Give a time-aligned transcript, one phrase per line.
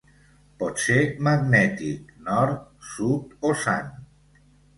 [0.61, 0.95] Pot ser
[1.27, 2.57] magnètic, nord,
[2.95, 3.95] sud o sant.